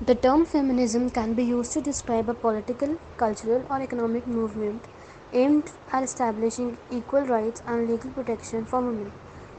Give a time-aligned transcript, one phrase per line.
[0.00, 4.84] The term feminism can be used to describe a political, cultural, or economic movement
[5.32, 9.10] aimed at establishing equal rights and legal protection for women.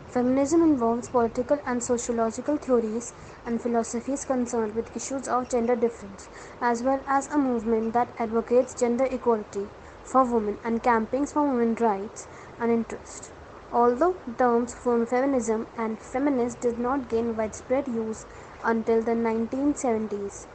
[0.07, 3.11] Feminism involves political and sociological theories
[3.45, 6.29] and philosophies concerned with issues of gender difference,
[6.61, 9.67] as well as a movement that advocates gender equality
[10.05, 12.27] for women and campaigns for women's rights
[12.61, 13.29] and interests.
[13.73, 18.25] Although terms from feminism and feminist did not gain widespread use
[18.63, 20.45] until the 1970s,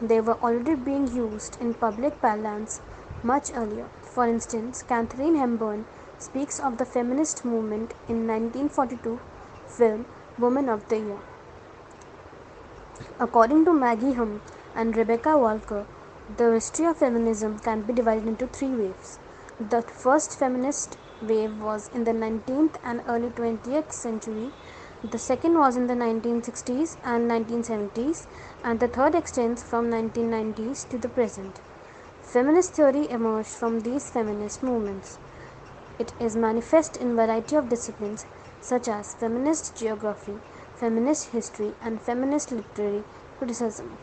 [0.00, 2.80] they were already being used in public parlance
[3.22, 3.88] much earlier.
[4.02, 5.84] For instance, Katharine Hepburn
[6.18, 9.20] speaks of the feminist movement in 1942
[9.66, 10.06] film
[10.38, 11.18] Woman of the Year.
[13.18, 14.40] According to Maggie Humm
[14.74, 15.86] and Rebecca Walker,
[16.36, 19.18] the history of feminism can be divided into three waves.
[19.60, 24.50] The first feminist wave was in the 19th and early 20th century.
[25.10, 28.26] The second was in the 1960s and 1970s,
[28.64, 31.60] and the third extends from 1990s to the present.
[32.22, 35.18] Feminist theory emerged from these feminist movements.
[35.98, 38.24] It is manifest in variety of disciplines
[38.62, 40.38] such as feminist geography,
[40.74, 43.04] feminist history, and feminist literary
[43.36, 43.98] criticism.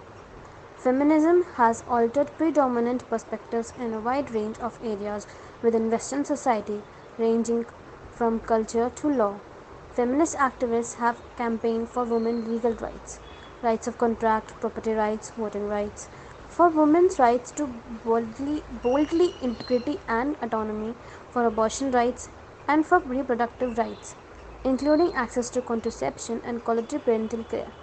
[0.77, 5.25] Feminism has altered predominant perspectives in a wide range of areas
[5.63, 6.83] within Western society,
[7.17, 7.65] ranging
[8.11, 9.39] from culture to law.
[9.95, 13.19] Feminist activists have campaigned for women's legal rights,
[13.61, 16.07] rights of contract, property rights, voting rights,
[16.47, 17.67] for women's rights to
[18.05, 20.95] boldly, boldly integrity and autonomy,
[21.29, 22.29] for abortion rights,
[22.69, 24.15] and for reproductive rights,
[24.63, 27.73] including access to contraception and quality parental care,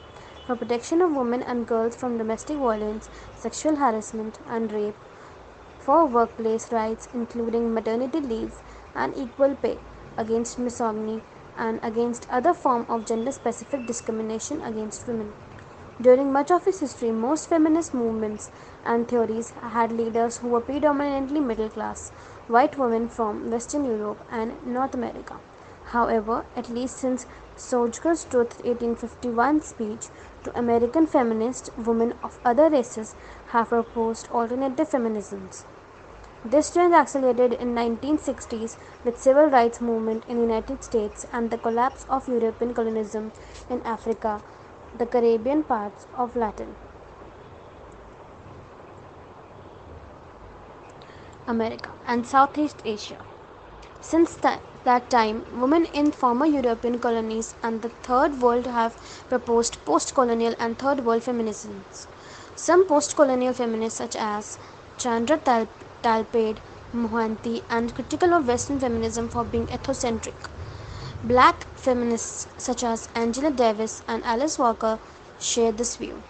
[0.46, 4.96] for protection of women and girls from domestic violence, sexual harassment, and rape,
[5.78, 8.54] for workplace rights, including maternity leave
[8.94, 9.76] and equal pay,
[10.16, 11.20] against misogyny,
[11.58, 15.32] and against other form of gender specific discrimination against women.
[16.00, 18.52] During much of its history, most feminist movements
[18.84, 22.10] and theories had leaders who were predominantly middle class,
[22.46, 25.40] white women from Western Europe and North America.
[25.86, 30.06] However, at least since Sojourner Truth's 1851 speech
[30.44, 33.16] to American feminist women of other races
[33.48, 35.64] have proposed alternative feminisms.
[36.50, 41.58] This trend accelerated in 1960s with civil rights movement in the United States and the
[41.58, 43.32] collapse of European colonialism
[43.68, 44.40] in Africa
[44.96, 46.74] the Caribbean parts of Latin
[51.46, 53.18] America and Southeast Asia.
[54.00, 58.96] Since th- that time, women in former European colonies and the Third World have
[59.28, 62.06] proposed post colonial and Third World feminisms.
[62.56, 64.58] Some post colonial feminists, such as
[64.96, 65.68] Chandra Tal-
[66.02, 66.58] Talpade,
[66.92, 70.48] Mohanty, and critical of Western feminism for being ethnocentric.
[71.22, 74.98] Black feminists such as Angela Davis and Alice Walker
[75.38, 76.22] share this view.